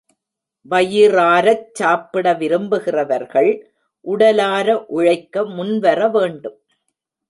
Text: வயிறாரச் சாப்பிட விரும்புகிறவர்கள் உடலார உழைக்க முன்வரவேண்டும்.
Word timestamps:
வயிறாரச் 0.69 1.67
சாப்பிட 1.73 2.33
விரும்புகிறவர்கள் 2.33 3.51
உடலார 4.05 4.85
உழைக்க 4.87 5.43
முன்வரவேண்டும். 5.49 6.59